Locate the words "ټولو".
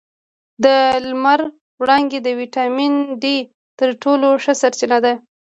4.03-4.27